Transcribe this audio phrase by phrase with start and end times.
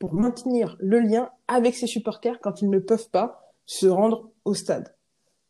[0.00, 4.54] pour maintenir le lien avec ses supporters quand ils ne peuvent pas se rendre au
[4.54, 4.96] stade.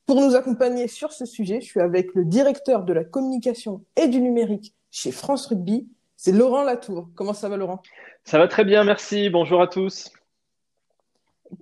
[0.05, 4.09] Pour nous accompagner sur ce sujet, je suis avec le directeur de la communication et
[4.09, 7.09] du numérique chez France Rugby, c'est Laurent Latour.
[7.15, 7.81] Comment ça va Laurent?
[8.25, 9.31] Ça va très bien, merci.
[9.31, 10.11] Bonjour à tous.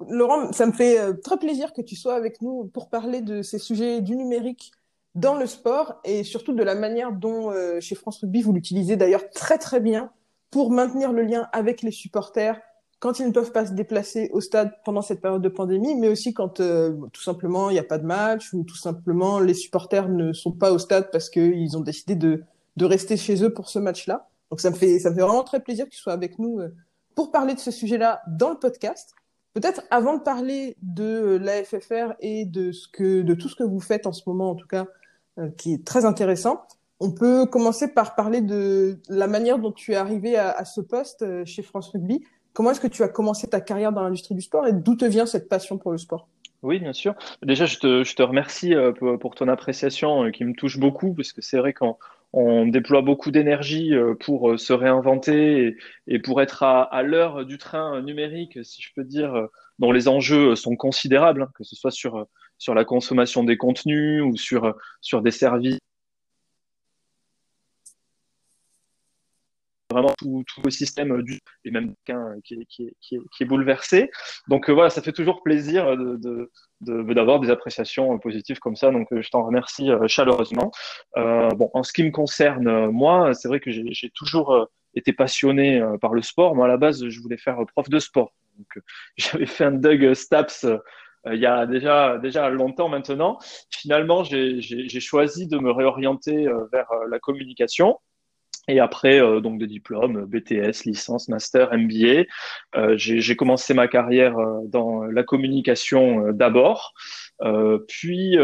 [0.08, 3.42] Laurent, ça me fait euh, très plaisir que tu sois avec nous pour parler de
[3.42, 4.72] ces sujets du numérique
[5.14, 8.96] dans le sport et surtout de la manière dont euh, chez France Rugby vous l'utilisez
[8.96, 10.10] d'ailleurs très très bien
[10.50, 12.58] pour maintenir le lien avec les supporters
[13.00, 16.08] quand ils ne peuvent pas se déplacer au stade pendant cette période de pandémie, mais
[16.08, 19.54] aussi quand euh, tout simplement il n'y a pas de match ou tout simplement les
[19.54, 22.42] supporters ne sont pas au stade parce qu'ils ont décidé de,
[22.76, 24.28] de rester chez eux pour ce match-là.
[24.50, 26.74] Donc ça me fait ça me fait vraiment très plaisir tu sois avec nous euh,
[27.14, 29.14] pour parler de ce sujet-là dans le podcast.
[29.54, 33.64] Peut-être avant de parler de la FFR et de ce que de tout ce que
[33.64, 34.86] vous faites en ce moment en tout cas
[35.38, 36.66] euh, qui est très intéressant.
[37.00, 40.80] On peut commencer par parler de la manière dont tu es arrivé à, à ce
[40.80, 42.24] poste chez France Rugby.
[42.58, 45.04] Comment est-ce que tu as commencé ta carrière dans l'industrie du sport et d'où te
[45.04, 46.26] vient cette passion pour le sport?
[46.64, 47.14] Oui, bien sûr.
[47.40, 51.14] Déjà, je te, je te remercie euh, pour, ton appréciation euh, qui me touche beaucoup,
[51.14, 51.96] parce que c'est vrai qu'on
[52.32, 55.76] on déploie beaucoup d'énergie euh, pour se réinventer
[56.08, 59.46] et, pour être à, à l'heure du train numérique, si je peux dire,
[59.78, 62.26] dont les enjeux sont considérables, hein, que ce soit sur,
[62.58, 65.78] sur la consommation des contenus ou sur, sur des services
[69.90, 73.20] vraiment tout, tout le système du et même qu'un qui est, qui, est, qui, est,
[73.34, 74.10] qui est bouleversé.
[74.48, 76.50] Donc euh, voilà, ça fait toujours plaisir de,
[76.80, 78.90] de, d'avoir des appréciations euh, positives comme ça.
[78.90, 80.70] Donc euh, je t'en remercie chaleureusement.
[81.16, 85.82] Euh, bon, en ce qui me concerne, moi, c'est vrai que j'ai toujours été passionné
[86.00, 86.54] par le sport.
[86.54, 88.32] Moi, à la base, je voulais faire prof de sport.
[88.56, 88.84] Donc
[89.16, 90.66] j'avais fait un Doug Staps
[91.30, 93.38] il y a déjà déjà longtemps maintenant.
[93.70, 97.98] Finalement, j'ai choisi de me réorienter vers la communication.
[98.68, 102.26] Et après, euh, donc des diplômes, BTS, licence, master, MBA.
[102.76, 106.92] Euh, j'ai commencé ma carrière euh, dans la communication d'abord,
[107.88, 108.36] puis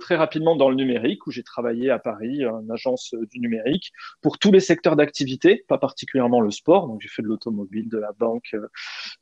[0.00, 3.92] très rapidement dans le numérique, où j'ai travaillé à Paris, une agence du numérique,
[4.22, 6.86] pour tous les secteurs d'activité, pas particulièrement le sport.
[6.86, 8.54] Donc j'ai fait de l'automobile, de la banque,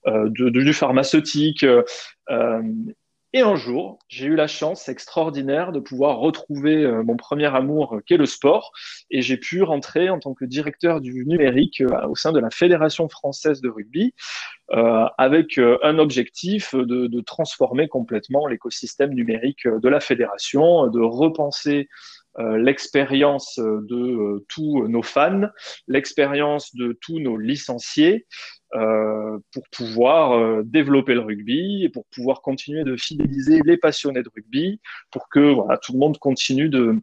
[0.07, 1.65] de, du pharmaceutique.
[3.37, 7.97] Et un jour, j'ai eu la chance extraordinaire de pouvoir retrouver euh, mon premier amour,
[7.97, 8.71] euh, qui est le sport,
[9.11, 12.51] et j'ai pu rentrer en tant que directeur du numérique euh, au sein de la
[12.51, 14.15] Fédération française de rugby,
[15.19, 21.89] avec un objectif de, de transformer complètement l'écosystème numérique de la fédération, de repenser
[22.39, 25.43] l'expérience de tous nos fans,
[25.87, 28.27] l'expérience de tous nos licenciés,
[28.75, 34.25] euh, pour pouvoir euh, développer le rugby et pour pouvoir continuer de fidéliser les passionnés
[34.25, 34.81] de rugby,
[35.13, 36.99] pour que voilà, tout le monde continue de,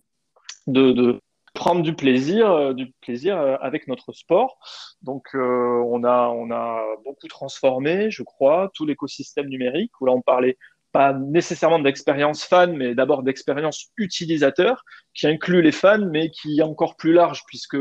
[0.67, 1.21] de, de
[1.53, 4.57] prendre du plaisir, euh, du plaisir avec notre sport.
[5.01, 9.93] Donc on a on a beaucoup transformé, je crois, tout l'écosystème numérique.
[10.01, 10.57] Où là on parlait
[10.91, 16.63] pas nécessairement d'expérience fan, mais d'abord d'expérience utilisateur, qui inclut les fans, mais qui est
[16.63, 17.78] encore plus large puisque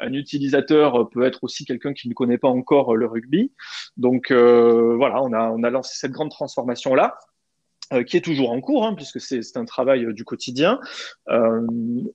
[0.00, 3.52] un utilisateur peut être aussi quelqu'un qui ne connaît pas encore le rugby.
[3.96, 7.16] Donc euh, voilà, on a, on a lancé cette grande transformation là.
[7.92, 10.78] Euh, qui est toujours en cours, hein, puisque c'est un travail euh, du quotidien.
[11.28, 11.60] Euh,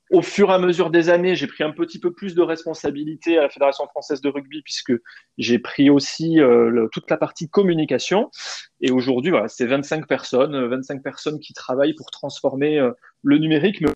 [0.09, 3.37] au fur et à mesure des années, j'ai pris un petit peu plus de responsabilité
[3.37, 4.93] à la Fédération française de rugby, puisque
[5.37, 8.31] j'ai pris aussi le, toute la partie communication.
[8.79, 12.79] Et aujourd'hui, voilà, c'est 25 personnes, 25 personnes qui travaillent pour transformer
[13.25, 13.91] le numérique, euh,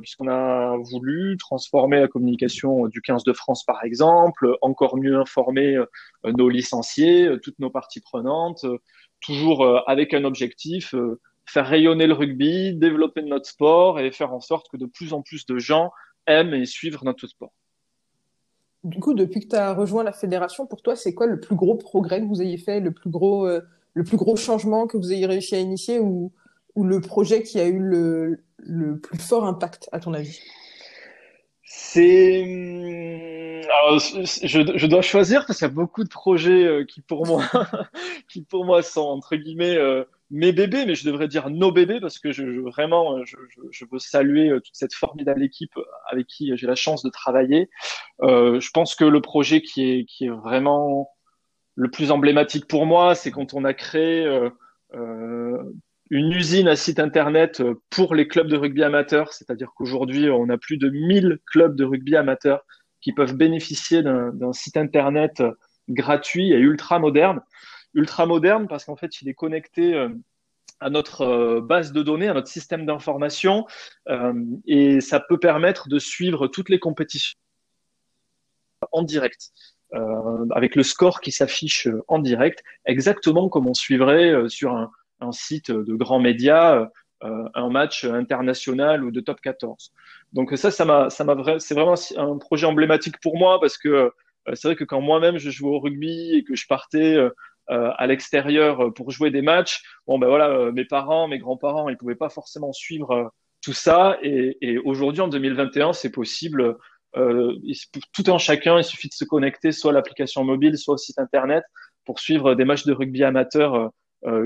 [0.00, 5.76] puisqu'on a voulu transformer la communication du 15 de France, par exemple, encore mieux informer
[5.76, 5.86] euh,
[6.24, 8.64] nos licenciés, euh, toutes nos parties prenantes,
[9.20, 10.94] toujours avec un objectif,
[11.46, 15.22] faire rayonner le rugby, développer notre sport et faire en sorte que de plus en
[15.22, 15.92] plus de gens
[16.26, 17.52] aiment et suivent notre sport.
[18.82, 21.54] Du coup, depuis que tu as rejoint la fédération, pour toi, c'est quoi le plus
[21.54, 23.48] gros progrès que vous ayez fait, le plus gros,
[23.94, 26.32] le plus gros changement que vous ayez réussi à initier ou,
[26.74, 30.40] ou le projet qui a eu le, le plus fort impact, à ton avis?
[31.64, 32.42] C'est
[33.72, 37.26] alors je, je, dois choisir parce qu'il y a beaucoup de projets euh, qui pour
[37.26, 37.42] moi
[38.28, 41.98] qui pour moi sont entre guillemets euh, mes bébés mais je devrais dire nos bébés
[41.98, 43.36] parce que je, vraiment euh, je,
[43.70, 45.72] je, veux saluer toute cette formidable équipe
[46.10, 47.70] avec qui j'ai la chance de travailler.
[48.22, 51.08] Euh, je pense que le projet qui est qui est vraiment
[51.74, 54.26] le plus emblématique pour moi c'est quand on a créé
[56.12, 60.58] une usine à site internet pour les clubs de rugby amateurs, c'est-à-dire qu'aujourd'hui, on a
[60.58, 62.66] plus de 1000 clubs de rugby amateurs
[63.00, 65.42] qui peuvent bénéficier d'un site internet
[65.88, 67.40] gratuit et ultra moderne.
[67.94, 70.10] Ultra moderne parce qu'en fait, il est connecté euh,
[70.80, 73.66] à notre euh, base de données, à notre système d'information,
[74.10, 74.34] euh,
[74.66, 77.38] et ça peut permettre de suivre toutes les compétitions
[78.90, 79.52] en direct,
[80.50, 84.90] avec le score qui s'affiche en direct, exactement comme on suivrait sur un,
[85.22, 86.88] un site de grands médias
[87.54, 89.92] un match international ou de top 14.
[90.32, 94.10] Donc ça, ça m'a, ça m'a c'est vraiment un projet emblématique pour moi parce que
[94.54, 97.16] c'est vrai que quand moi-même je jouais au rugby et que je partais
[97.70, 99.82] euh, à l'extérieur pour jouer des matchs.
[100.08, 103.28] Bon, ben voilà, euh, mes parents, mes grands-parents, ils pouvaient pas forcément suivre euh,
[103.62, 104.18] tout ça.
[104.22, 106.76] Et, et aujourd'hui, en 2021, c'est possible.
[107.16, 107.54] Euh,
[108.12, 111.18] tout un chacun, il suffit de se connecter soit à l'application mobile, soit au site
[111.18, 111.62] internet
[112.04, 113.88] pour suivre des matchs de rugby amateur, euh,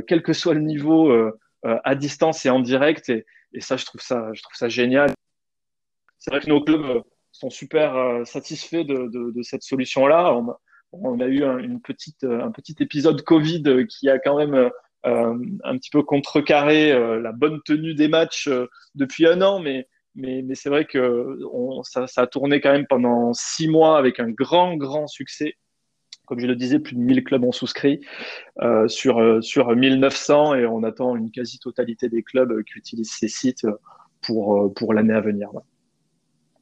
[0.06, 1.32] quel que soit le niveau, euh,
[1.62, 3.08] à distance et en direct.
[3.08, 5.10] Et, et, ça, je trouve ça, je trouve ça génial.
[6.18, 7.02] C'est vrai que nos clubs
[7.32, 10.38] sont super satisfaits de, de, de cette solution-là
[10.92, 14.70] on a eu un, une petite, un petit épisode Covid qui a quand même
[15.06, 19.60] euh, un petit peu contrecarré euh, la bonne tenue des matchs euh, depuis un an,
[19.60, 19.86] mais
[20.18, 21.38] mais, mais c'est vrai que
[21.82, 25.56] ça, ça, a tourné quand même pendant six mois avec un grand, grand succès.
[26.26, 28.00] Comme je le disais, plus de 1000 clubs ont souscrit
[28.60, 33.66] euh, sur, sur 1900 et on attend une quasi-totalité des clubs qui utilisent ces sites
[34.20, 35.50] pour, pour l'année à venir.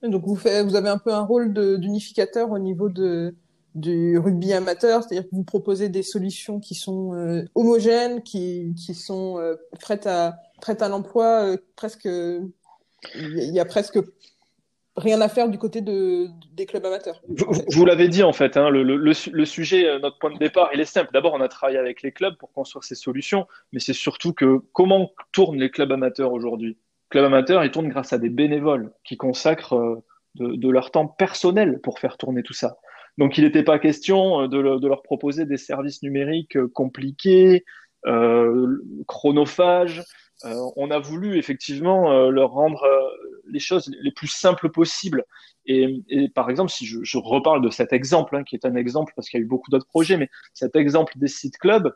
[0.03, 3.35] Donc vous, vous avez un peu un rôle d'unificateur au niveau de,
[3.75, 8.95] du rugby amateur, c'est-à-dire que vous proposez des solutions qui sont euh, homogènes, qui, qui
[8.95, 13.99] sont euh, prêtes à prêtes à l'emploi, euh, presque il y a presque
[14.97, 17.21] rien à faire du côté de, des clubs amateurs.
[17.29, 20.71] Vous, vous l'avez dit en fait, hein, le, le, le, sujet, notre point de départ,
[20.73, 21.11] il est simple.
[21.13, 24.61] D'abord, on a travaillé avec les clubs pour construire ces solutions, mais c'est surtout que
[24.73, 26.77] comment tournent les clubs amateurs aujourd'hui?
[27.11, 30.03] Clubs amateurs, ils tournent grâce à des bénévoles qui consacrent
[30.37, 32.79] de, de leur temps personnel pour faire tourner tout ça.
[33.19, 37.65] Donc, il n'était pas question euh, de, leur proposer des services numériques euh, compliqués,
[38.07, 38.77] euh,
[39.07, 40.03] chronophages.
[40.45, 42.85] Euh, on a voulu effectivement leur rendre
[43.49, 45.25] les choses les plus simples possibles.
[45.67, 48.75] Et, et par exemple, si je, je, reparle de cet exemple, hein, qui est un
[48.75, 51.95] exemple parce qu'il y a eu beaucoup d'autres projets, mais cet exemple des sites clubs,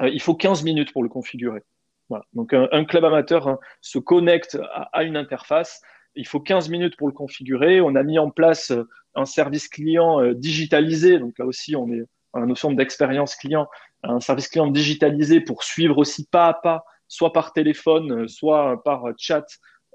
[0.00, 1.62] il faut 15 minutes pour le configurer.
[2.08, 2.24] Voilà.
[2.32, 5.82] Donc un, un club amateur hein, se connecte à, à, une interface.
[6.14, 7.80] Il faut 15 minutes pour le configurer.
[7.80, 8.72] On a mis en place
[9.14, 11.18] un service client euh, digitalisé.
[11.18, 13.68] Donc là aussi, on est à la notion d'expérience client,
[14.02, 18.82] un service client digitalisé pour suivre aussi pas à pas, soit par téléphone, euh, soit
[18.84, 19.44] par chat,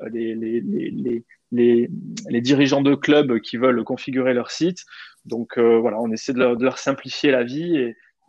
[0.01, 0.62] euh, les, les,
[1.51, 1.89] les,
[2.30, 4.80] les, dirigeants de clubs qui veulent configurer leur site.
[5.25, 7.77] Donc voilà, on essaie de leur, simplifier la vie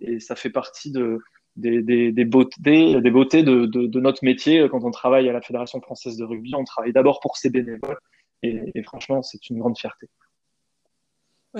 [0.00, 1.18] et, ça fait partie de,
[1.56, 4.68] des, des, des beautés, des beautés de, de, notre métier.
[4.70, 7.98] Quand on travaille à la Fédération française de rugby, on travaille d'abord pour ses bénévoles
[8.42, 10.08] et, et franchement, c'est une grande fierté.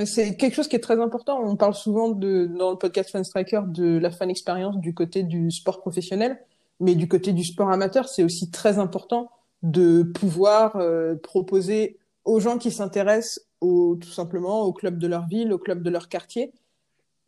[0.06, 1.40] C'est quelque chose qui est très important.
[1.40, 5.22] On parle souvent de, dans le podcast Fan Striker de la fan expérience du côté
[5.22, 6.44] du sport professionnel,
[6.80, 9.30] mais du côté du sport amateur, c'est aussi très important
[9.62, 15.26] de pouvoir euh, proposer aux gens qui s'intéressent au, tout simplement au club de leur
[15.26, 16.52] ville, au club de leur quartier,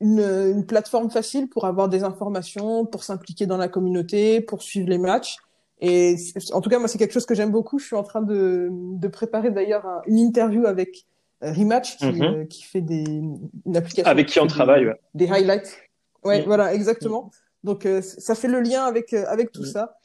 [0.01, 4.89] une, une plateforme facile pour avoir des informations, pour s'impliquer dans la communauté, pour suivre
[4.89, 5.39] les matchs.
[5.81, 6.17] Et
[6.53, 7.79] en tout cas, moi, c'est quelque chose que j'aime beaucoup.
[7.79, 11.07] Je suis en train de, de préparer d'ailleurs une interview avec
[11.43, 12.23] euh, Rematch qui, mhm.
[12.23, 14.11] euh, qui fait des, une application.
[14.11, 15.01] Avec qui on travaille, ouais.
[15.15, 15.77] Des highlights.
[16.25, 17.31] Ouais, voilà, exactement.
[17.65, 19.99] Donc, euh, ça fait le lien avec, avec tout ça.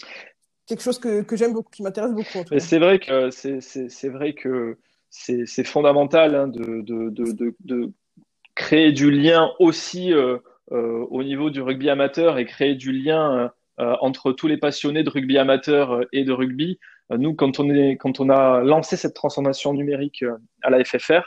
[0.65, 2.39] Quelque chose que, que j'aime beaucoup, qui m'intéresse beaucoup.
[2.60, 4.77] C'est vrai que c'est vrai que
[5.10, 7.91] c'est fondamental hein, de, de, de, de,
[8.55, 10.38] créer du lien aussi euh,
[10.70, 15.38] au niveau du rugby amateur et créer du lien entre tous les passionnés de rugby
[15.38, 16.77] amateur et de rugby
[17.12, 20.84] euh, nous, quand on, est, quand on a lancé cette transformation numérique euh, à la
[20.84, 21.22] FFR,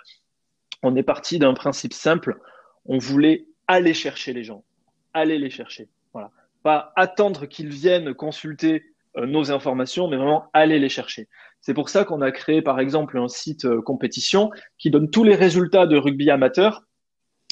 [0.83, 2.38] on est parti d'un principe simple.
[2.87, 4.64] On voulait aller chercher les gens,
[5.12, 5.88] aller les chercher.
[6.14, 6.30] Voilà.
[6.62, 8.85] Pas attendre qu'ils viennent consulter
[9.18, 11.28] euh, nos informations, mais vraiment aller les chercher.
[11.61, 15.35] C'est pour ça qu'on a créé, par exemple, un site compétition qui donne tous les
[15.35, 16.83] résultats de rugby amateur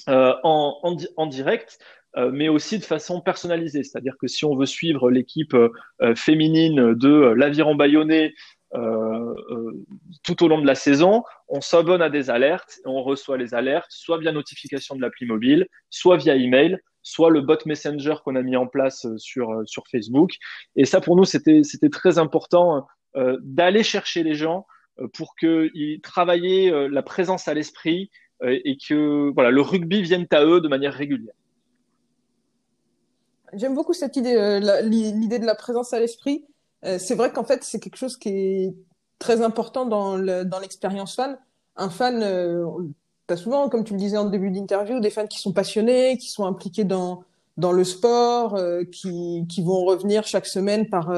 [0.08, 1.78] euh, en, en, direct
[2.16, 3.84] euh, mais aussi de façon personnalisée.
[3.84, 8.34] C'est-à-dire que si on veut suivre l'équipe euh, féminine de l'Aviron Bayonnais
[8.74, 9.34] euh,
[10.22, 13.90] tout au long de la saison, on s'abonne à des alertes on reçoit les alertes
[13.90, 18.42] soit via notification de l'appli mobile, soit via email, soit le bot Messenger qu'on a
[18.42, 20.32] mis en place sur sur Facebook.
[20.76, 24.66] Et ça pour nous c'était très important euh, d'aller chercher les gens
[25.14, 28.10] pour qu'ils travaillent la présence à l'esprit
[28.42, 31.34] et que voilà le rugby vienne à eux de manière régulière.
[33.54, 36.44] J'aime beaucoup cette idée, l'idée de la présence à l'esprit.
[36.82, 38.74] c'est vrai qu'en fait, c'est quelque chose qui est
[39.18, 40.18] très important dans
[40.60, 41.38] l'expérience fan.
[41.76, 42.22] Un fan,
[43.36, 46.44] souvent, comme tu le disais en début d'interview, des fans qui sont passionnés, qui sont
[46.44, 47.24] impliqués dans,
[47.56, 48.58] dans le sport,
[48.92, 51.12] qui, qui vont revenir chaque semaine par,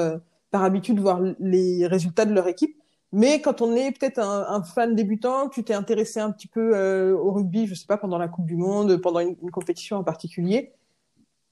[0.50, 2.76] par habitude voir les résultats de leur équipe.
[3.14, 7.16] Mais quand on est peut-être un, fan débutant, tu t'es intéressé un petit peu euh,
[7.16, 10.72] au rugby, je sais pas, pendant la Coupe du Monde, pendant une, compétition en particulier,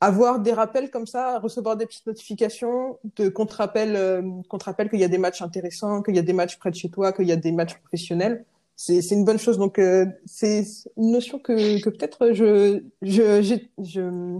[0.00, 5.04] avoir des rappels comme ça, recevoir des petites notifications euh, qu'on te rappelle qu'il y
[5.04, 7.32] a des matchs intéressants, qu'il y a des matchs près de chez toi, qu'il y
[7.32, 8.44] a des matchs professionnels,
[8.82, 9.58] c'est une bonne chose.
[9.58, 10.64] Donc euh, c'est
[10.96, 14.38] une notion que, que peut-être je, je, je,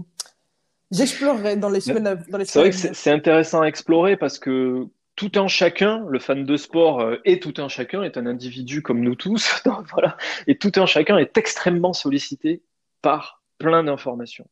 [0.91, 4.87] j'explorerai dans les semaines dans les C'est vrai que c'est intéressant à explorer parce que
[5.15, 8.81] tout un chacun, le fan de sport euh, et tout un chacun est un individu
[8.81, 12.63] comme nous tous, voilà, et tout un chacun est extrêmement sollicité
[13.01, 14.47] par plein d'informations,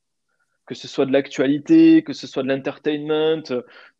[0.67, 3.43] que ce soit de l'actualité, que ce soit de l'entertainment.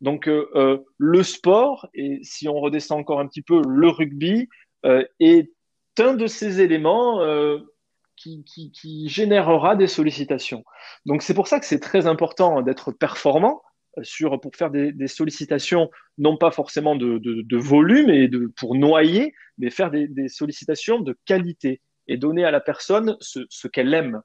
[0.00, 4.48] Donc euh, euh, le sport, et si on redescend encore un petit peu, le rugby
[5.20, 5.52] est
[5.98, 7.20] un de ces éléments
[8.16, 10.64] qui, qui, générera des sollicitations.
[11.06, 13.62] Donc c'est pour ça que c'est très important d'être performant
[14.02, 19.90] sur, pour faire des, sollicitations, non pas forcément de, volume et pour noyer, mais faire
[19.90, 24.22] des, sollicitations de qualité et donner à la personne ce, qu'elle aime.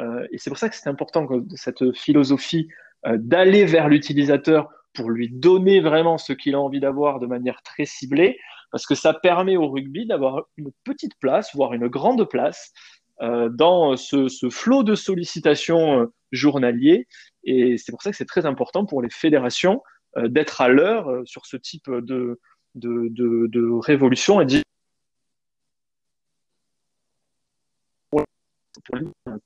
[0.00, 2.68] Euh, et c'est pour ça que c'est important que cette philosophie
[3.06, 7.60] euh, d'aller vers l'utilisateur pour lui donner vraiment ce qu'il a envie d'avoir de manière
[7.62, 8.38] très ciblée,
[8.72, 12.72] parce que ça permet au rugby d'avoir une petite place, voire une grande place,
[13.20, 17.06] euh, dans ce, ce flot de sollicitations euh, journaliers
[17.44, 19.82] et c'est pour ça que c'est très important pour les fédérations
[20.16, 22.38] euh, d'être à l'heure euh, sur ce type de,
[22.74, 24.46] de, de, de révolution et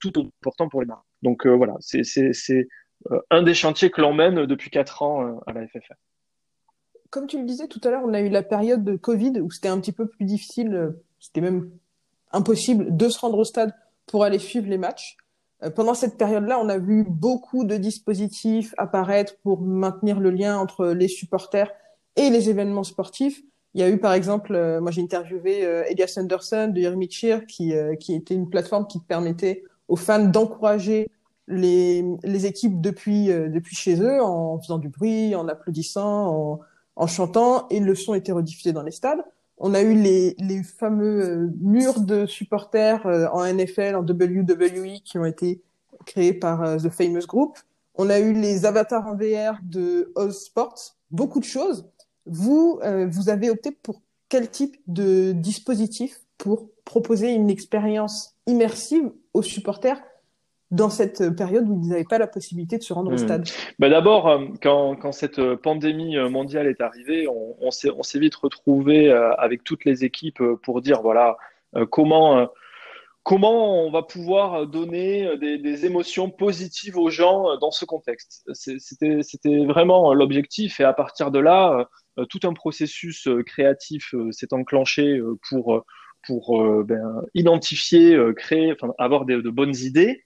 [0.00, 1.04] tout important pour les marques.
[1.22, 2.02] Donc euh, voilà, c'est
[3.30, 5.94] un des chantiers que l'on mène depuis quatre ans à la FFR.
[7.16, 9.50] Comme tu le disais tout à l'heure, on a eu la période de Covid où
[9.50, 11.70] c'était un petit peu plus difficile, c'était même
[12.30, 13.72] impossible de se rendre au stade
[14.04, 15.16] pour aller suivre les matchs.
[15.62, 20.58] Euh, pendant cette période-là, on a vu beaucoup de dispositifs apparaître pour maintenir le lien
[20.58, 21.70] entre les supporters
[22.16, 23.40] et les événements sportifs.
[23.72, 27.10] Il y a eu par exemple, euh, moi j'ai interviewé euh, Elias Anderson de Yermi
[27.10, 31.08] Cheer, qui, était une plateforme qui permettait aux fans d'encourager
[31.48, 36.60] les, les équipes depuis, depuis chez eux en faisant du bruit, en applaudissant, en,
[36.96, 39.22] en chantant, et le son était rediffusé dans les stades.
[39.58, 45.00] On a eu les, les fameux euh, murs de supporters euh, en NFL, en WWE
[45.04, 45.62] qui ont été
[46.04, 47.58] créés par euh, The Famous Group.
[47.94, 51.86] On a eu les avatars en VR de Oz Sports, beaucoup de choses.
[52.26, 59.42] Vous, vous avez opté pour quel type de dispositif pour proposer une expérience immersive aux
[59.42, 60.02] supporters
[60.70, 63.18] dans cette période où vous n'avez pas la possibilité de se rendre au hmm.
[63.18, 68.18] stade bah D'abord, euh, quand, quand, cette pandémie euh, mondiale est arrivée, on, on s'est
[68.18, 71.36] vite retrouvé euh, avec toutes les équipes pour dire voilà
[71.90, 72.48] comment
[73.22, 78.48] comment on va pouvoir donner des, des, émotions positives aux gens dans ce contexte.
[78.54, 81.88] C'était vraiment l'objectif et à partir de là,
[82.30, 85.20] tout un processus créatif s'est enclenché
[85.50, 85.84] pour
[86.26, 90.24] pour ben, identifier, créer, enfin, avoir de bonnes idées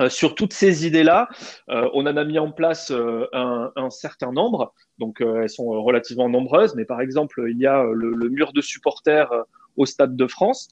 [0.00, 1.28] euh, sur toutes ces idées-là,
[1.70, 4.74] euh, on en a mis en place euh, un, un, certain nombre.
[4.98, 6.74] Donc, elles sont relativement nombreuses.
[6.74, 9.30] Mais par exemple, il y a le, le mur de supporters
[9.76, 10.68] au Stade de France,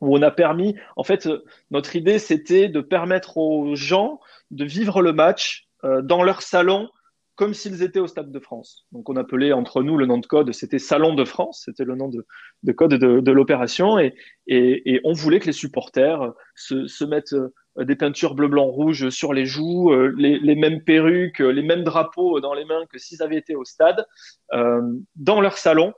[0.00, 1.28] où on a permis, en fait,
[1.70, 4.20] notre idée, c'était de permettre aux gens
[4.50, 6.88] de vivre le match dans leur salon
[7.36, 8.86] comme s'ils étaient au Stade de France.
[8.92, 11.94] Donc on appelait entre nous le nom de code, c'était Salon de France, c'était le
[11.94, 12.26] nom de,
[12.62, 14.14] de code de, de l'opération, et,
[14.46, 17.52] et, et, on voulait que les supporters se, se mettent euh,
[17.84, 21.84] des peintures bleu, blanc, rouge sur les joues, euh, les, les, mêmes perruques, les mêmes
[21.84, 24.06] drapeaux dans les mains que s'ils avaient été au stade,
[24.52, 24.80] euh,
[25.16, 25.92] dans leur salon.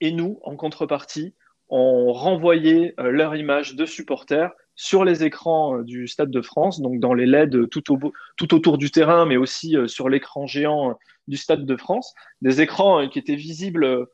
[0.00, 1.34] Et nous, en contrepartie,
[1.68, 7.14] on renvoyait leur image de supporters sur les écrans du Stade de France, donc dans
[7.14, 11.64] les LED tout, au, tout autour du terrain, mais aussi sur l'écran géant du Stade
[11.64, 14.06] de France, des écrans qui étaient visibles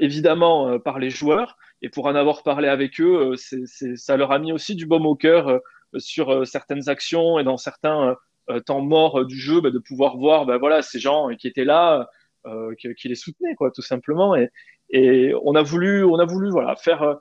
[0.00, 1.58] évidemment par les joueurs.
[1.82, 5.06] Et pour en avoir parlé avec eux, c'est, ça leur a mis aussi du baume
[5.06, 5.60] au cœur
[5.98, 8.14] sur euh, certaines actions et dans certains euh,
[8.50, 11.64] euh, temps morts du jeu, bah, de pouvoir voir bah, voilà, ces gens qui étaient
[11.64, 12.08] là,
[12.78, 14.36] qui, les soutenaient, tout simplement.
[14.90, 17.16] Et, on a voulu, on a voulu voilà, faire,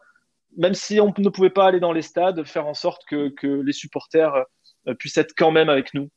[0.55, 3.73] même si on ne pouvait pas aller dans les stades, faire en sorte que, les
[3.73, 4.45] supporters
[4.99, 6.09] puissent être quand même avec nous.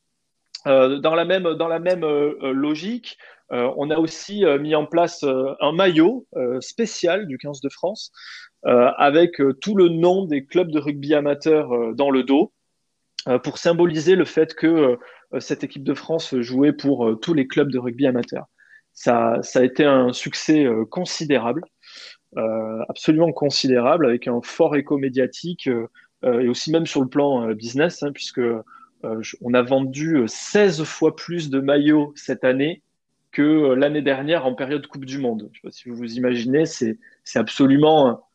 [0.66, 3.16] Dans la même, dans la même logique,
[3.48, 6.26] on a aussi mis en place un maillot
[6.60, 8.12] spécial du 15 de France
[8.64, 12.52] avec tout le nom des clubs de rugby amateurs dans le dos.
[13.26, 14.96] Euh, pour symboliser le fait que
[15.40, 18.46] cette équipe de France jouait pour tous les clubs de rugby amateurs.
[18.94, 21.62] Ça, ça a été un succès considérable,
[22.88, 25.68] absolument considérable, avec un fort écho médiatique
[26.24, 28.40] et aussi même sur le plan business, hein, puisque
[29.02, 32.82] on a vendu 16 fois plus de maillots cette année
[33.30, 35.50] que l'année dernière en période Coupe du Monde.
[35.52, 36.98] Je sais pas si vous vous imaginez, c'est
[37.34, 38.27] absolument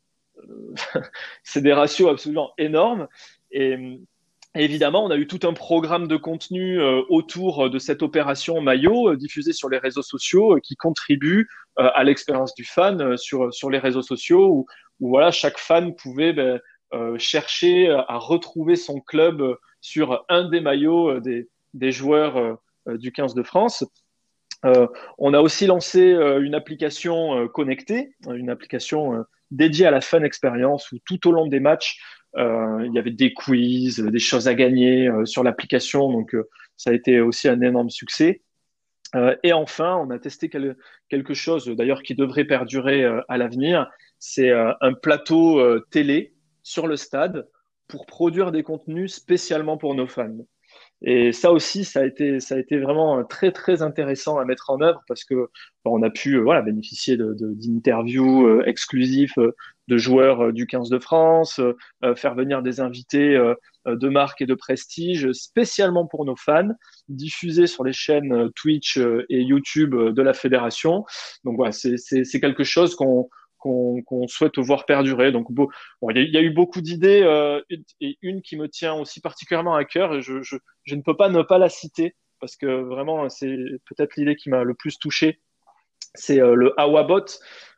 [1.43, 3.07] c'est des ratios absolument énormes.
[3.51, 3.99] Et,
[4.55, 9.09] évidemment, on a eu tout un programme de contenu euh, autour de cette opération maillot
[9.09, 13.71] euh, diffusé sur les réseaux sociaux euh, qui contribue à l'expérience du fan sur, sur
[13.71, 14.47] les réseaux sociaux
[14.99, 16.61] où, voilà, chaque fan pouvait ben,
[17.17, 23.41] chercher à retrouver son club sur un des maillots des, des joueurs du 15 de
[23.41, 23.83] France.
[24.65, 24.85] Euh,
[25.17, 30.97] on a aussi lancé une application connectée, une application dédié à la fun expérience où
[31.05, 31.99] tout au long des matchs,
[32.35, 36.11] euh, il y avait des quiz, des choses à gagner euh, sur l'application.
[36.11, 38.41] Donc, euh, ça a été aussi un énorme succès.
[39.43, 43.87] et enfin, on a testé quelque chose d'ailleurs qui devrait perdurer à l'avenir.
[44.17, 46.33] C'est un plateau télé
[46.63, 47.47] sur le stade
[47.87, 50.47] pour produire des contenus spécialement pour nos fans.
[51.03, 54.69] Et ça aussi, ça a été, ça a été vraiment très très intéressant à mettre
[54.69, 55.49] en œuvre parce que
[55.85, 59.51] on a pu voilà bénéficier de d'interviews euh, exclusives euh,
[59.89, 61.59] de joueurs euh, du 15 de France,
[62.15, 63.37] faire venir des invités
[63.85, 66.69] de marque et de prestige spécialement pour nos fans,
[67.09, 71.03] diffusés sur les chaînes Twitch et YouTube de la fédération.
[71.43, 73.27] Donc voilà, c'est c'est quelque chose qu'on
[73.63, 75.31] qu'on souhaite voir perdurer.
[75.31, 77.61] Donc, il y, a eu beaucoup d'idées euh,
[78.01, 81.41] et une qui me tient aussi particulièrement à cœur et je, ne peux pas ne
[81.41, 83.55] pas la citer parce que vraiment, c'est
[83.85, 85.39] peut-être l'idée qui m'a le plus touché.
[86.13, 87.25] C'est euh, le Awabot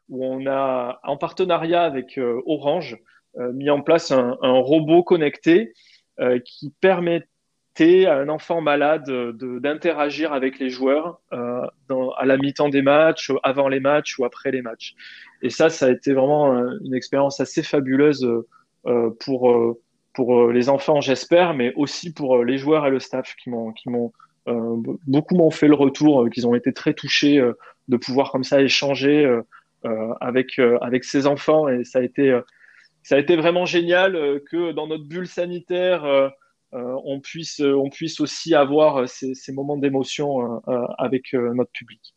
[0.10, 2.98] où on a, en partenariat avec euh, Orange,
[3.54, 5.74] mis en place un robot connecté
[6.46, 7.28] qui permet
[7.82, 9.04] à un enfant malade
[9.62, 14.26] d'interagir avec les joueurs euh, dans, à la mi-temps des matchs, avant les matchs ou
[14.26, 14.96] après les matchs.
[15.42, 18.26] Et ça, ça a été vraiment euh, une expérience assez fabuleuse
[18.88, 19.80] euh, pour euh,
[20.14, 23.90] pour les enfants, j'espère, mais aussi pour les joueurs et le staff qui m'ont qui
[23.90, 24.14] m'ont
[24.48, 27.44] euh, beaucoup m'ont fait le retour, qu'ils ont été très touchés
[27.90, 29.30] de pouvoir comme ça échanger
[30.22, 32.40] avec avec ces enfants et ça a été
[33.06, 36.30] ça a été vraiment génial que dans notre bulle sanitaire euh,
[36.72, 40.62] on, puisse, euh, on puisse aussi avoir euh, ces, moments d'émotion
[40.98, 42.16] avec notre public.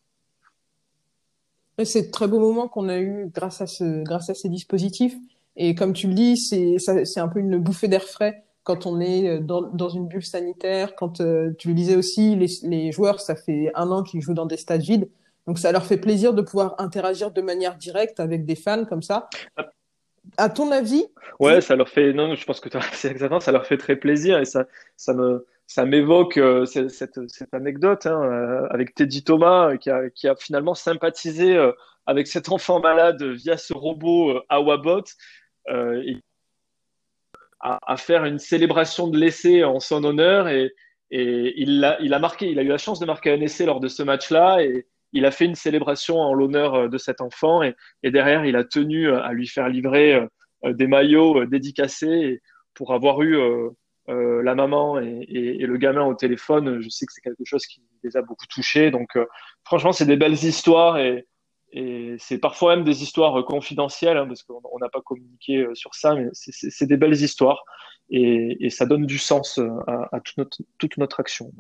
[1.85, 5.15] C'est de très beaux moments qu'on a eu grâce à, ce, grâce à ces dispositifs.
[5.55, 9.39] Et comme tu le dis, c'est un peu une bouffée d'air frais quand on est
[9.39, 10.97] dans, dans une bulle sanitaire.
[10.97, 14.47] Quand tu le disais aussi, les, les, joueurs, ça fait un an qu'ils jouent dans
[14.47, 15.09] des stades vides.
[15.47, 19.03] Donc ça leur fait plaisir de pouvoir interagir de manière directe avec des fans comme
[19.03, 19.31] ça.
[20.37, 21.07] À ton avis
[21.41, 22.13] Ouais, ça leur fait.
[22.13, 23.41] Non, je pense que c'est exactement.
[23.41, 28.07] Ça leur fait très plaisir et ça, ça me, ça m'évoque euh, cette, cette, anecdote
[28.07, 31.59] hein, euh, avec Teddy Thomas euh, qui a, qui a finalement sympathisé
[32.07, 35.05] avec cet enfant malade via ce robot Awabot
[35.69, 36.17] et
[37.61, 40.73] à, à, faire une célébration de l'essai en son honneur et,
[41.11, 42.51] et il a, il a marqué.
[42.51, 45.25] Il a eu la chance de marquer un essai lors de ce match-là et il
[45.25, 49.09] a fait une célébration en l'honneur euh, de cet enfant et, derrière, il a tenu
[49.09, 50.15] euh, à lui faire livrer
[50.65, 52.43] euh, des maillots dédicacés
[52.75, 53.37] pour avoir eu
[54.09, 56.81] la maman et, le gamin au téléphone.
[56.81, 58.91] Je sais que c'est quelque chose qui les a beaucoup touchés.
[58.91, 59.19] Donc,
[59.65, 61.27] franchement, c'est des belles histoires et,
[62.19, 66.29] c'est parfois même des histoires confidentielles hein, parce qu'on n'a pas communiqué sur ça, mais
[66.33, 67.65] c'est des belles histoires
[68.11, 71.53] et, ça donne du sens à, à toute, notre, toute notre action.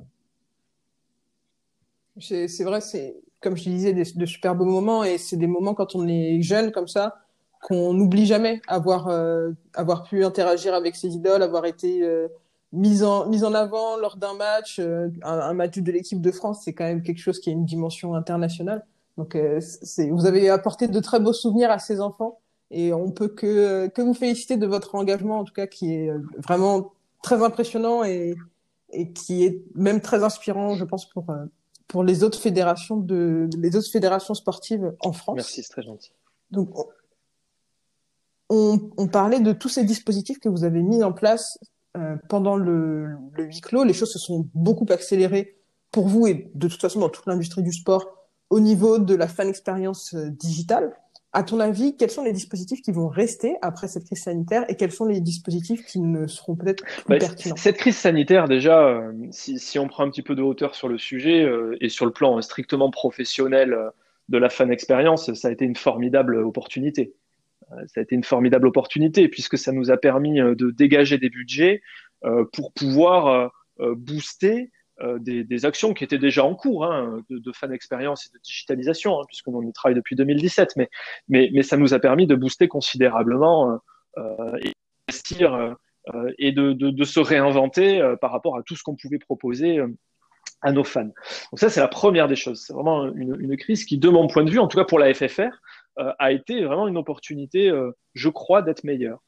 [2.21, 5.95] C'est vrai, c'est comme je disais, de super beaux moments et c'est des moments quand
[5.95, 7.19] on est jeune comme ça
[7.63, 12.29] qu'on n'oublie jamais avoir euh, avoir pu interagir avec ses idoles, avoir été euh,
[12.73, 16.61] mis en mis en avant lors d'un match, euh, un, match de l'équipe de France,
[16.65, 18.85] c'est quand même quelque chose qui a une dimension internationale.
[19.17, 22.39] Donc euh, c'est vous avez apporté de très beaux souvenirs à ces enfants
[22.71, 26.13] et on peut que que vous féliciter de votre engagement en tout cas qui est
[26.37, 28.37] vraiment très impressionnant et
[28.91, 31.27] et qui est même très inspirant, je pense pour
[31.89, 35.37] pour les autres fédérations de les autres fédérations sportives en France.
[35.37, 36.13] Merci, c'est très gentil.
[36.51, 36.71] Donc
[38.51, 41.59] on, on, parlait de tous ces dispositifs que vous avez mis en place
[41.97, 43.85] euh, pendant le, le huis clos.
[43.85, 45.59] Les choses se sont beaucoup accélérées
[45.91, 48.07] pour vous et de toute façon dans toute l'industrie du sport
[48.51, 50.95] au niveau de la fan expérience euh, digitale.
[51.35, 54.77] À ton avis, quels sont les dispositifs qui vont rester après cette crise sanitaire et
[54.77, 57.57] quels sont les dispositifs qui ne seront peut-être plus bah, pertinents?
[57.57, 60.89] Cette crise sanitaire, déjà, euh, si, si, on prend un petit peu de hauteur sur
[60.89, 63.91] le sujet euh, et sur le plan strictement professionnel euh,
[64.31, 67.15] de la fan expérience, ça a été une formidable opportunité.
[67.71, 71.83] Ça a été une formidable opportunité puisque ça nous a permis de dégager des budgets
[72.53, 74.71] pour pouvoir booster
[75.21, 78.43] des, des, actions qui étaient déjà en cours hein, de, de fan expérience et de
[78.43, 80.91] digitalisation, hein, puisqu'on y travaille depuis 2017, mais,
[81.29, 83.81] mais, mais ça nous a permis de booster considérablement
[84.17, 84.73] et
[85.09, 85.77] investir
[86.39, 89.81] et de, de, de, se réinventer par rapport à tout ce qu'on pouvait proposer
[90.63, 91.05] à nos fans.
[91.05, 92.65] Donc ça, c'est la première des choses.
[92.67, 94.99] C'est vraiment une, une, crise qui, de mon point de vue, en tout cas pour
[94.99, 95.53] la FFR,
[95.99, 99.21] euh, a été vraiment une opportunité, euh, je crois, d'être meilleur.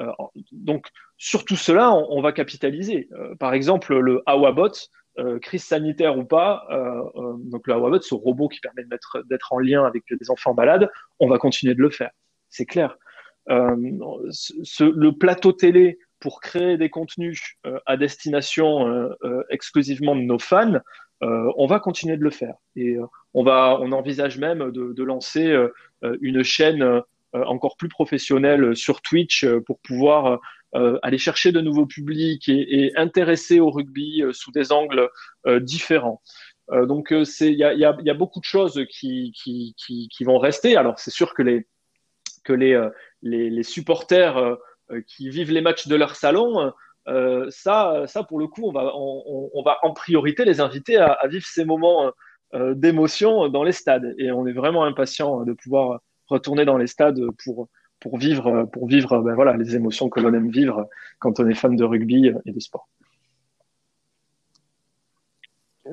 [0.00, 0.10] Euh,
[0.52, 3.08] donc sur tout cela, on, on va capitaliser.
[3.12, 4.72] Euh, par exemple, le Awabot,
[5.42, 6.66] crise sanitaire ou pas,
[7.14, 11.28] donc le Awabot, ce robot qui permet d'être en lien avec des enfants malades, on
[11.28, 12.10] va continuer de le faire.
[12.48, 12.96] C'est clair.
[13.48, 20.22] Ce, le plateau télé pour créer des contenus euh, à destination euh, euh, exclusivement de
[20.22, 20.80] nos fans,
[21.20, 22.54] on va continuer de le faire.
[22.76, 22.98] Et
[23.32, 25.56] on va, on envisage même de, de lancer
[26.20, 27.00] une chaîne
[27.32, 30.38] encore plus professionnelle sur Twitch pour pouvoir
[31.02, 35.08] aller chercher de nouveaux publics et, et intéresser au rugby sous des angles
[35.60, 36.20] différents.
[36.72, 40.08] donc c'est il y a, y, a, y a, beaucoup de choses qui, qui, qui,
[40.08, 40.76] qui vont rester.
[40.76, 41.66] Alors c'est sûr que les
[42.44, 42.78] que les,
[43.22, 44.58] les, les supporters
[44.90, 46.70] euh, qui vivent les matchs de leur salon,
[47.08, 50.98] euh, ça, ça pour le coup, on va, on, on va en priorité les inviter
[50.98, 52.12] à, à vivre ces moments
[52.52, 54.14] euh, d'émotion dans les stades.
[54.18, 57.68] Et on est vraiment impatient de pouvoir retourner dans les stades pour
[58.04, 60.88] pour vivre pour vivre ben voilà les émotions que l'on aime vivre
[61.18, 62.86] quand on est fan de rugby et de sport.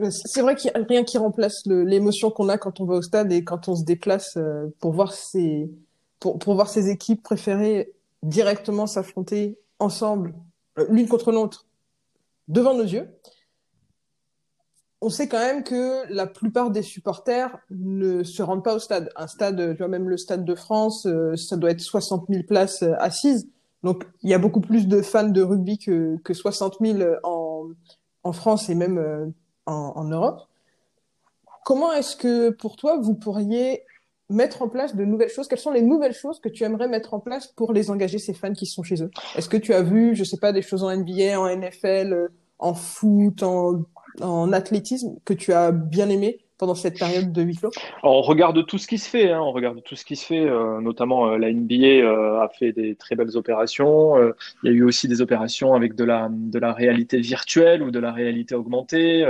[0.09, 3.01] C'est vrai qu'il n'y a rien qui remplace l'émotion qu'on a quand on va au
[3.01, 4.37] stade et quand on se déplace
[4.79, 5.71] pour voir ses
[6.19, 7.93] pour, pour voir ses équipes préférées
[8.23, 10.33] directement s'affronter ensemble,
[10.77, 11.67] euh, l'une contre l'autre,
[12.47, 13.09] devant nos yeux,
[15.01, 19.09] on sait quand même que la plupart des supporters ne se rendent pas au stade.
[19.15, 22.43] Un stade, tu vois, même le stade de France, euh, ça doit être 60 000
[22.43, 23.49] places euh, assises.
[23.83, 28.33] Donc, il y a beaucoup plus de fans de rugby que, que 60 000 en,
[28.33, 29.33] France et même
[29.65, 30.41] en, en Europe.
[31.65, 33.83] Comment est-ce que, pour toi, vous pourriez
[34.29, 35.47] mettre en place de nouvelles choses?
[35.47, 38.33] Quelles sont les nouvelles choses que tu aimerais mettre en place pour les engager, ces
[38.33, 39.11] fans qui sont chez eux?
[39.35, 42.27] Est-ce que tu as vu, je sais pas, des choses en NBA, en NFL, euh,
[42.59, 43.81] en foot, en,
[44.19, 47.71] en athlétisme que tu as bien aimé pendant cette période de huis clos?
[48.03, 50.45] On regarde tout ce qui se fait, hein, on regarde tout ce qui se fait,
[50.45, 54.15] euh, notamment euh, la NBA euh, a fait des très belles opérations.
[54.61, 57.89] Il y a eu aussi des opérations avec de la de la réalité virtuelle ou
[57.89, 59.25] de la réalité augmentée.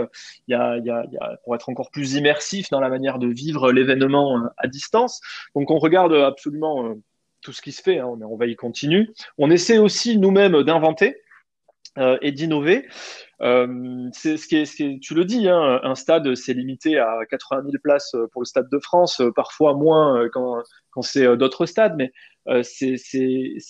[0.49, 2.89] Il y a, il y a, y a pour être encore plus immersif dans la
[2.89, 5.21] manière de vivre l'événement à distance.
[5.55, 6.95] Donc on regarde absolument
[7.39, 7.99] tout ce qui se fait.
[7.99, 9.07] Hein, on, on va y continuer.
[9.37, 11.15] On essaie aussi nous-mêmes d'inventer.
[12.21, 12.87] Et d'innover.
[13.41, 16.99] Euh, c'est ce qui est, ce qui tu le dis, hein, un stade c'est limité
[16.99, 21.65] à 80 000 places pour le stade de France, parfois moins quand, quand c'est d'autres
[21.65, 22.11] stades, mais
[22.47, 22.95] euh, c'est,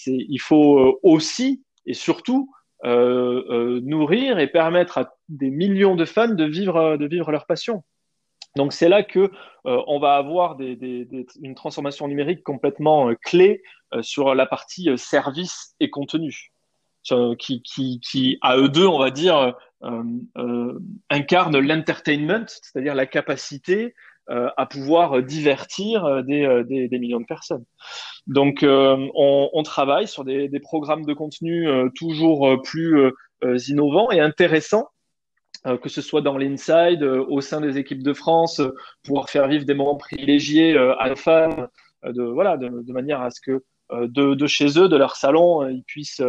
[0.06, 2.52] il faut aussi et surtout
[2.86, 7.46] euh, euh, nourrir et permettre à des millions de fans de vivre, de vivre leur
[7.46, 7.84] passion.
[8.56, 9.32] Donc c'est là que
[9.64, 11.08] on va avoir des,
[11.42, 13.64] une transformation numérique complètement clé
[14.02, 16.51] sur la partie service et contenu
[17.04, 20.04] qui, qui, qui, à eux deux, on va dire, euh,
[20.38, 23.96] euh, incarnent l'entertainment, c'est-à-dire la capacité
[24.30, 27.66] euh, à pouvoir divertir des, des, des, millions de personnes.
[28.28, 33.12] Donc, on, on, travaille sur des, des, programmes de contenu toujours plus
[33.68, 34.90] innovants et intéressants
[35.84, 38.62] que ce soit dans l'inside, au sein des équipes de France,
[39.04, 41.68] pouvoir faire vivre des moments privilégiés à nos fans,
[42.04, 45.68] de voilà, de, de, manière à ce que de, de, chez eux, de leur salon,
[45.70, 46.24] ils puissent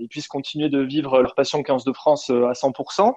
[0.00, 3.12] ils puissent continuer de vivre leur passion 15 de France euh, à 100%.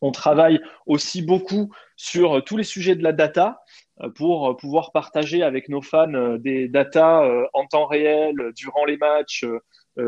[0.00, 3.60] On travaille aussi beaucoup sur euh, tous les sujets de la data
[4.02, 9.44] euh, pour pouvoir partager avec nos fans des data en temps réel durant les matchs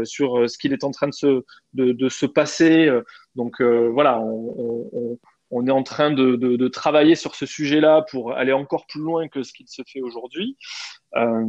[0.03, 2.91] sur ce qu'il est en train de se, de, se passer.
[3.37, 5.17] Donc voilà, on,
[5.51, 9.43] on, est en train de, travailler sur ce sujet-là pour aller encore plus loin que
[9.43, 10.57] ce qu'il se fait aujourd'hui.
[11.17, 11.45] Euh,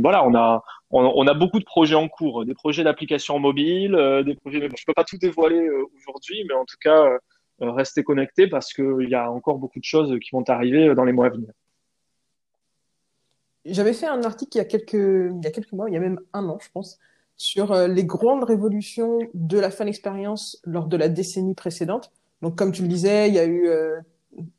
[0.00, 4.68] voilà, on a, beaucoup de projets en cours, des projets d'application mobile, euh, des projets.
[4.76, 7.18] Je peux pas tout dévoiler euh, aujourd'hui, mais en tout cas,
[7.60, 11.12] restez connectés parce qu'il y a encore beaucoup de choses qui vont arriver dans les
[11.12, 11.50] mois à venir.
[13.64, 15.96] J'avais fait un article il y a quelques, il y a quelques mois, il y
[15.96, 16.98] a même un an, je pense,
[17.36, 22.10] sur les grandes révolutions de la fan expérience lors de la décennie précédente.
[22.42, 23.68] Donc, comme tu le disais, il y a eu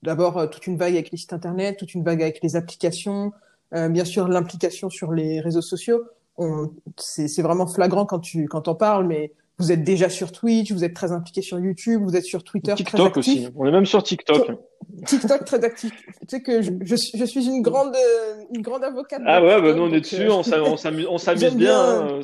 [0.02, 3.34] d'abord toute une vague avec les sites internet, toute une vague avec les applications,
[3.74, 6.04] euh, bien sûr, l'implication sur les réseaux sociaux,
[6.98, 10.84] c'est vraiment flagrant quand tu quand en parles, mais vous êtes déjà sur Twitch, vous
[10.84, 12.74] êtes très impliqué sur YouTube, vous êtes sur Twitter.
[12.74, 13.48] TikTok aussi.
[13.56, 14.52] On est même sur TikTok.
[15.06, 15.92] TikTok très actif.
[15.92, 19.22] Tu sais que je, je, je suis une grande, euh, une grande avocate.
[19.26, 20.44] Ah ouais, bah nous on est dessus, euh, on
[21.18, 21.80] s'amuse, bien.
[21.80, 22.22] Hein,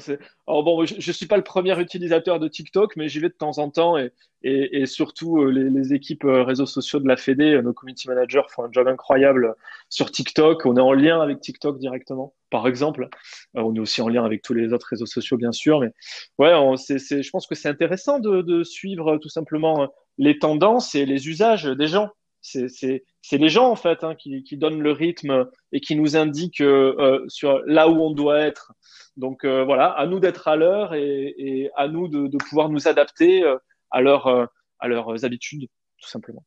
[0.48, 3.34] Alors bon, je, je suis pas le premier utilisateur de TikTok, mais j'y vais de
[3.34, 4.12] temps en temps et,
[4.44, 8.44] et, et surtout euh, les, les, équipes réseaux sociaux de la Fédé, nos community managers
[8.50, 9.56] font un job incroyable
[9.90, 10.66] sur TikTok.
[10.66, 13.10] On est en lien avec TikTok directement, par exemple.
[13.54, 15.92] on est aussi en lien avec tous les autres réseaux sociaux, bien sûr, mais
[16.38, 21.06] ouais, c'est, je pense que c'est intéressant de, de suivre tout simplement les tendances et
[21.06, 22.10] les usages des gens
[22.42, 26.62] c'est les gens en fait hein, qui, qui, donnent le rythme et qui nous indiquent
[26.62, 28.74] euh, sur là où on doit être.
[29.18, 32.70] Donc euh, voilà, à nous d'être à l'heure et, et, à nous de, de pouvoir
[32.70, 33.58] nous adapter euh,
[33.92, 34.46] à, leur, euh,
[34.80, 35.68] à leurs habitudes,
[36.02, 36.44] tout simplement.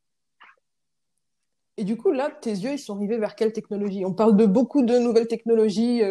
[1.77, 4.05] Et du coup, là, tes yeux, ils sont rivés vers quelle technologie?
[4.05, 6.03] On parle de beaucoup de nouvelles technologies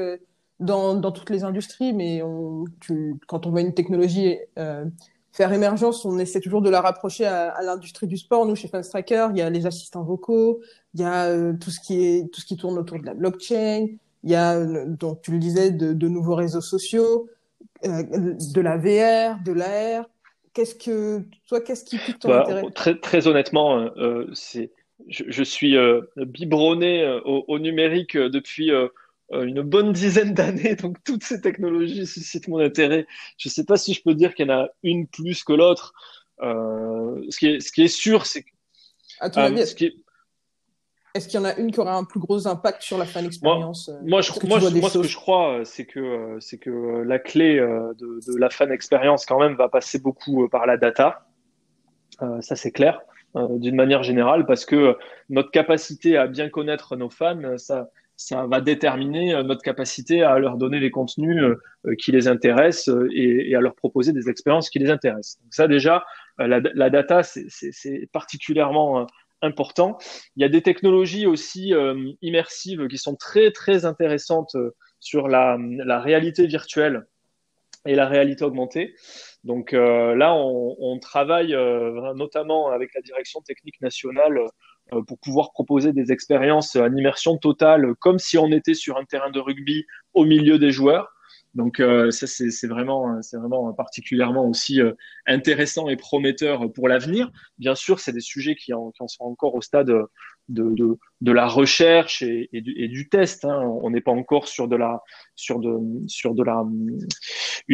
[0.59, 4.37] dans, dans, toutes les industries, mais on, tu, quand on voit une technologie
[5.31, 8.45] faire émergence, on essaie toujours de la rapprocher à, à l'industrie du sport.
[8.45, 10.61] Nous, chez Striker, il y a les assistants vocaux,
[10.93, 13.13] il y a euh, tout ce qui est tout ce qui tourne autour de la
[13.13, 13.87] blockchain,
[14.23, 17.29] il y a euh, donc tu le disais de, de nouveaux réseaux sociaux,
[17.85, 20.05] euh, de la VR, de l'AR.
[20.53, 22.63] Qu'est-ce que toi, qu'est-ce qui pique ton bah, intérêt?
[22.75, 24.71] Très très honnêtement, euh, c'est
[25.07, 25.75] je, je, suis
[26.17, 28.71] biberonné au, au, numérique depuis
[29.33, 33.07] euh, une bonne dizaine d'années, donc toutes ces technologies suscitent mon intérêt.
[33.37, 35.53] Je ne sais pas si je peux dire qu'il y en a une plus que
[35.53, 35.93] l'autre.
[36.41, 38.49] Euh, ce, qui est, ce qui est sûr, c'est que.
[39.19, 39.95] À ton avis, est-ce est...
[41.13, 43.25] est qu'il y en a une qui aura un plus gros impact sur la fan
[43.25, 47.19] expérience Moi, moi, je, moi, moi ce que je crois, c'est que, c'est que la
[47.19, 51.25] clé de, de, la fan expérience, quand même, va passer beaucoup par la data.
[52.21, 53.01] Euh, ça, c'est clair,
[53.35, 54.97] d'une manière générale, parce que
[55.29, 57.89] notre capacité à bien connaître nos fans, ça,
[58.21, 61.55] ça va déterminer euh, notre capacité à leur donner les contenus euh,
[61.87, 65.39] euh, qui les intéressent et, à leur proposer des expériences qui les intéressent.
[65.41, 66.05] Donc ça déjà,
[66.37, 69.05] la, data, c'est particulièrement
[69.41, 69.97] important.
[70.35, 71.73] Il y a des technologies aussi
[72.21, 74.55] immersives qui sont très très intéressantes
[74.99, 75.57] sur la,
[75.99, 77.07] réalité virtuelle
[77.85, 78.95] et la réalité augmentée.
[79.43, 81.55] Donc là, on, on travaille
[82.15, 84.39] notamment avec la direction technique nationale
[84.93, 89.05] euh, pour pouvoir proposer des expériences en immersion totale, comme si on était sur un
[89.05, 91.13] terrain de rugby au milieu des joueurs.
[91.53, 94.93] Donc euh, ça c'est vraiment c'est vraiment particulièrement aussi euh,
[95.25, 97.29] intéressant et prometteur pour l'avenir.
[97.57, 100.07] Bien sûr, c'est des sujets qui en, qui en, sont encore au stade de,
[100.47, 103.43] de, de la recherche et, du, et du, test.
[103.43, 103.61] Hein.
[103.81, 105.01] On n'est pas encore sur de la
[105.35, 106.63] sur de sur de la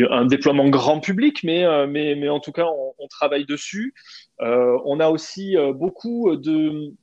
[0.10, 3.94] un déploiement grand public, mais mais mais en tout cas on, on travaille dessus.
[4.40, 6.94] on a aussi beaucoup de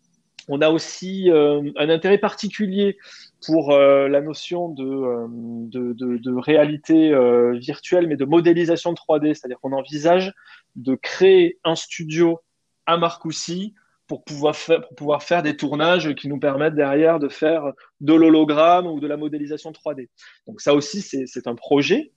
[0.48, 2.98] on a aussi euh, un intérêt particulier
[3.46, 7.14] pour euh, la notion de, euh, réalité
[7.58, 10.32] virtuelle, mais de modélisation de 3D, c'est-à-dire qu'on envisage
[10.76, 12.40] de créer un studio
[12.86, 13.74] à Marcoussis
[14.06, 18.12] pour pouvoir, faire, pour pouvoir faire des tournages qui nous permettent derrière de faire de
[18.12, 20.08] l'hologramme ou de la modélisation 3D.
[20.46, 22.12] Donc ça aussi, c'est un projet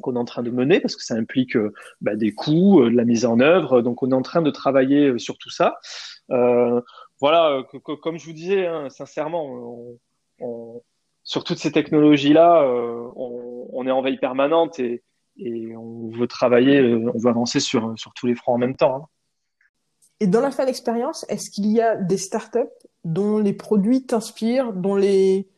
[0.00, 1.56] qu'on est en train de mener parce que ça implique
[2.00, 3.82] bah, des coûts, de la mise en œuvre.
[3.82, 5.76] Donc on est en train de travailler sur tout ça.
[7.22, 9.78] Voilà, euh, comme je vous disais, hein, sincèrement,
[11.22, 15.04] sur toutes ces technologies-là, euh, on, est en veille permanente et,
[15.38, 18.96] on veut travailler, euh, on veut avancer sur, tous les fronts en même temps.
[18.96, 19.06] Hein.
[20.18, 22.58] Et dans la fin d'expérience, est-ce qu'il y a des startups
[23.04, 25.48] dont les produits t'inspirent, dont les,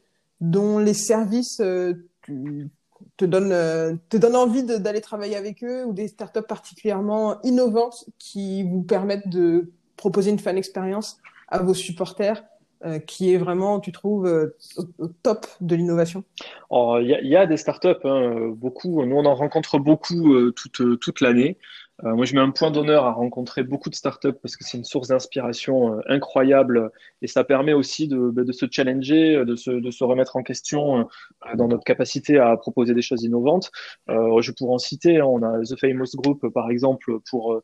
[0.43, 6.47] dont les services te, donnent, te donnent envie d'aller travailler avec eux, ou des startups
[6.47, 11.19] particulièrement innovantes qui vous permettent de proposer une fan expérience
[11.55, 12.43] à vos supporters
[12.85, 14.55] euh, qui est vraiment, tu trouves, euh,
[14.99, 16.23] au, top de l'innovation?
[16.71, 19.03] Il y, a des startups, hein, beaucoup.
[19.07, 21.57] Nous, on en rencontre beaucoup euh, toute, toute l'année.
[22.03, 24.85] moi, je mets un point d'honneur à rencontrer beaucoup de startups parce que c'est une
[24.85, 26.91] source d'inspiration incroyable
[27.23, 31.09] et ça permet aussi de, bah, se challenger, de se, de se, remettre en question
[31.57, 33.71] dans notre capacité à proposer des choses innovantes.
[34.09, 37.63] je pourrais en citer, hein, on a The Famous Group, par exemple, pour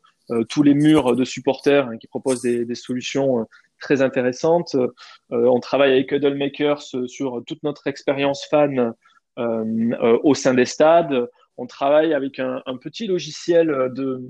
[0.49, 3.45] tous les murs de supporters hein, qui proposent des solutions
[3.81, 4.75] très intéressante.
[4.75, 4.87] Euh,
[5.29, 8.93] on travaille avec Huddle Makers sur toute notre expérience fan
[9.37, 11.27] euh, au sein des stades.
[11.57, 14.21] On travaille avec un, petit logiciel de,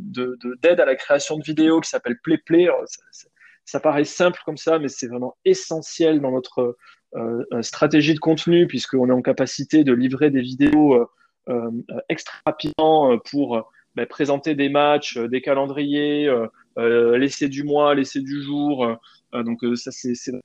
[0.62, 2.68] d'aide à la création de vidéos qui s'appelle PlayPlay.
[2.86, 3.28] Ça,
[3.64, 6.76] ça, paraît simple comme ça, mais c'est vraiment essentiel dans notre
[7.16, 11.08] euh, stratégie de contenu puisqu'on est en capacité de livrer des vidéos
[12.10, 16.30] extra rapidement pour ben, présenter des matchs, des calendriers,
[16.78, 18.96] l'essai du mois, l'essai du jour, euh,
[19.34, 20.42] donc euh, ça c'est sur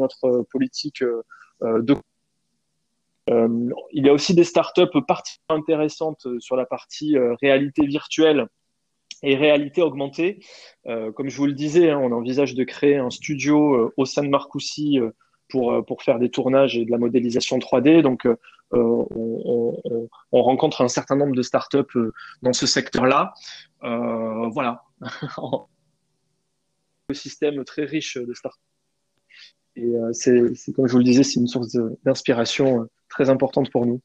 [0.00, 1.96] notre politique euh, de
[3.92, 8.48] il y a aussi des startups particulièrement intéressantes sur la partie réalité virtuelle
[9.22, 10.40] et réalité augmentée.
[10.84, 14.28] comme je vous le disais, hein, on envisage de créer un studio au sein de
[14.28, 14.98] Marcoussis
[15.48, 18.02] pour, pour faire des tournages et de la modélisation 3D.
[18.02, 18.26] Donc,
[18.72, 21.98] on, on, on, rencontre un certain nombre de startups
[22.42, 23.32] dans ce secteur-là.
[23.80, 24.82] voilà.
[27.14, 28.60] système très riche de startups.
[29.76, 33.70] Et euh, c'est, comme je vous le disais, c'est une source d'inspiration euh, très importante
[33.70, 34.00] pour nous.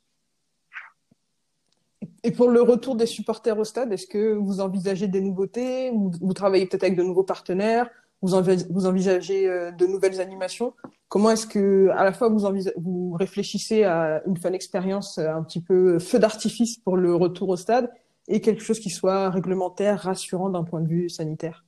[2.24, 6.34] Et pour le retour des supporters au stade, est-ce que vous envisagez des nouveautés vous,
[6.34, 7.90] travaillez peut-être avec de nouveaux partenaires?
[8.22, 8.30] Vous,
[8.70, 10.74] vous envisagez euh, de nouvelles animations?
[11.10, 15.62] Comment est-ce que, à la fois, vous, vous réfléchissez à une fun expérience un petit
[15.62, 17.92] peu feu d'artifice pour le retour au stade
[18.28, 21.65] et quelque chose qui soit réglementaire, rassurant d'un point de vue sanitaire?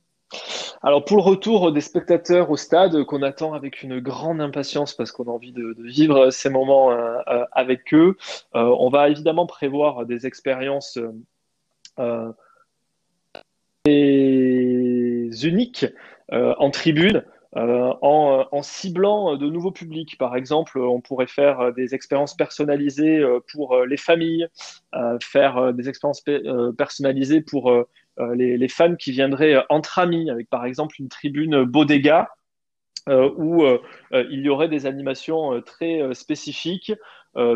[0.82, 5.10] Alors pour le retour des spectateurs au stade, qu'on attend avec une grande impatience parce
[5.10, 8.16] qu'on a envie de, vivre ces moments euh, euh, avec eux,
[8.54, 10.98] euh, on va évidemment prévoir des expériences
[13.86, 15.86] uniques
[16.30, 17.24] en tribune.
[17.54, 20.18] en, en, ciblant de nouveaux publics.
[20.18, 24.46] Par exemple, on pourrait faire des expériences personnalisées pour les familles,
[25.22, 26.22] faire des expériences
[26.76, 27.72] personnalisées pour
[28.20, 32.28] euh, les, fans qui viendraient euh, entre amis, avec par exemple une tribune bodega,
[33.08, 33.64] euh, où
[34.12, 36.92] il y aurait des animations très spécifiques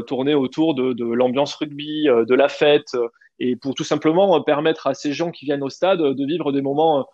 [0.06, 2.96] tournées autour de, l'ambiance rugby, de la fête,
[3.38, 6.62] et pour tout simplement permettre à ces gens qui viennent au stade de vivre des
[6.62, 7.06] moments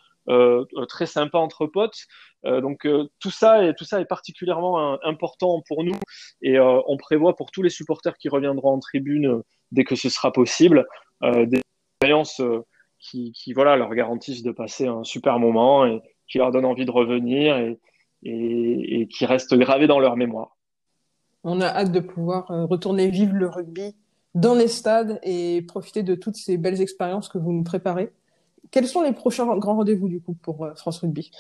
[0.89, 2.07] très sympas entre potes.
[2.45, 2.87] donc
[3.19, 5.99] tout ça est tout ça est particulièrement important pour nous
[6.41, 10.31] et on prévoit pour tous les supporters qui reviendront en tribune dès que ce sera
[10.33, 10.87] possible
[11.23, 11.61] des
[12.01, 12.41] expériences
[12.99, 16.91] qui, voilà, leur garantissent de passer un super moment et qui leur donnent envie de
[16.91, 17.79] revenir et,
[18.23, 20.57] et, et qui restent gravés dans leur mémoire.
[21.45, 23.95] On a hâte de pouvoir euh, retourner vivre le rugby
[24.35, 28.13] dans les stades et profiter de toutes ces belles expériences que vous nous préparez.
[28.71, 31.31] Quels sont les prochains grands rendez-vous du coup pour euh, France Rugby?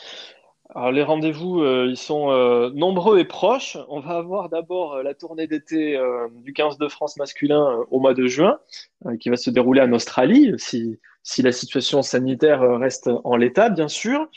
[0.74, 3.78] Alors les rendez-vous, euh, ils sont euh, nombreux et proches.
[3.88, 5.98] On va avoir d'abord euh, la tournée d'été
[6.44, 8.58] du 15 de France masculin au mois de juin,
[9.20, 13.88] qui va se dérouler en Australie, si, si la situation sanitaire reste en l'état, bien
[13.88, 14.28] sûr.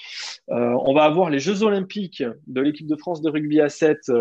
[0.48, 4.12] on va avoir les Jeux olympiques de l'équipe de France de rugby à 7,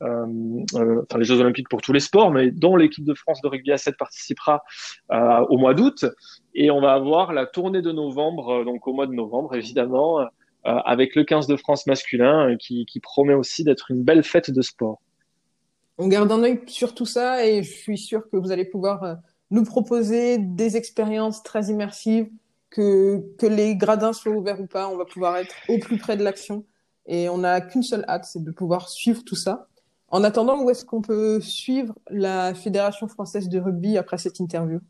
[0.00, 3.72] enfin les Jeux olympiques pour tous les sports, mais dont l'équipe de France de rugby
[3.72, 4.62] à 7 participera
[5.10, 6.04] au mois d'août.
[6.54, 10.24] Et on va avoir la tournée de novembre, donc au mois de novembre, évidemment euh,
[10.64, 14.62] avec le 15 de France masculin euh, qui, promet aussi d'être une belle fête de
[14.62, 15.00] sport.
[15.98, 19.02] On garde un œil sur tout ça et je suis sûr que vous allez pouvoir
[19.02, 19.14] euh,
[19.50, 22.28] nous proposer des expériences très immersives,
[22.70, 26.24] que les gradins soient ouverts ou pas, on va pouvoir être au plus près de
[26.24, 26.64] l'action.
[27.06, 29.68] Et on n'a qu'une seule hâte, c'est de pouvoir suivre tout ça.
[30.08, 34.80] En attendant, où est-ce qu'on peut suivre la Fédération française de rugby après cette interview?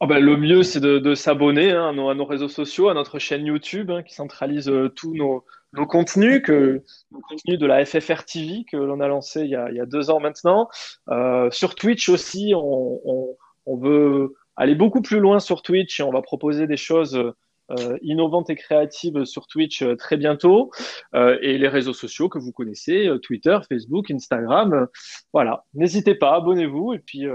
[0.00, 2.88] Oh ben, le mieux, c'est de, de s'abonner hein, à, nos, à, nos, réseaux sociaux,
[2.88, 7.58] à notre chaîne YouTube hein, qui centralise euh, tous nos, nos, contenus, que, nos contenus
[7.58, 10.10] de la FFR TV que l'on a lancé il y a, il y a, deux
[10.10, 10.68] ans maintenant.
[11.10, 16.02] Euh, sur Twitch aussi, on, on, on, veut aller beaucoup plus loin sur Twitch et
[16.02, 17.32] on va proposer des choses
[17.70, 20.70] euh, innovantes et créatives sur Twitch euh, très bientôt.
[21.14, 24.86] Euh, et les réseaux sociaux que vous connaissez, Twitter, Facebook, Instagram.
[25.32, 27.26] voilà, n'hésitez pas, abonnez-vous et puis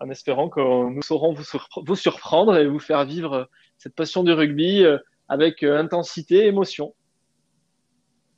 [0.00, 0.60] en espérant que
[0.90, 5.78] nous saurons vous, surprendre et vous faire vivre cette passion du rugby euh, avec euh,
[5.78, 6.94] intensité et émotion.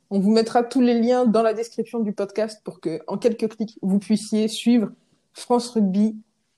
[0.09, 3.55] On vous mettra tous les liens dans la description du podcast pour que, en quelques
[3.55, 4.91] clics, vous puissiez suivre
[5.31, 6.15] France Rugby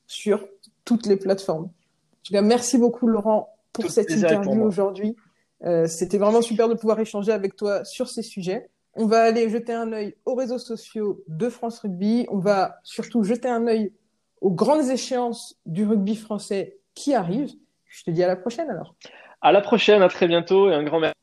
[0.07, 0.45] sur
[0.83, 1.65] toutes les plateformes.
[1.65, 5.15] En tout cas, merci beaucoup, Laurent, pour cette interview aujourd'hui.
[5.63, 8.69] Euh, C'était vraiment super de pouvoir échanger avec toi sur ces sujets.
[8.93, 12.25] On va aller jeter un œil aux réseaux sociaux de France Rugby.
[12.29, 13.93] On va surtout jeter un œil
[14.45, 17.55] aux grandes échéances du rugby français qui arrivent.
[17.87, 18.93] Je te dis à la prochaine alors.
[19.41, 21.15] À la prochaine, à très bientôt et un grand merci.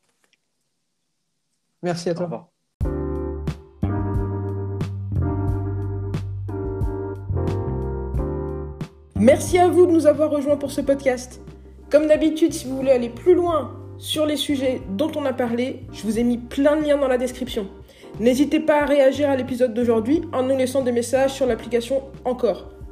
[1.83, 2.51] Merci à toi.
[9.15, 11.39] Merci à vous de nous avoir rejoints pour ce podcast.
[11.89, 15.85] Comme d'habitude, si vous voulez aller plus loin sur les sujets dont on a parlé,
[15.93, 17.69] je vous ai mis plein de liens dans la description.
[18.19, 22.73] N'hésitez pas à réagir à l'épisode d'aujourd'hui en nous laissant des messages sur l'application Encore.